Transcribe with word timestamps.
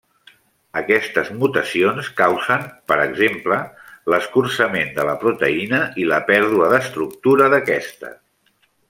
Aquestes 0.79 1.27
mutacions 1.41 2.07
causen, 2.21 2.63
per 2.91 2.97
exemple, 3.03 3.59
l'escurçament 4.13 4.89
de 4.99 5.05
la 5.11 5.15
proteïna 5.25 5.83
i 6.05 6.09
la 6.13 6.21
pèrdua 6.31 6.71
d'estructura 6.73 7.51
d'aquesta. 7.57 8.11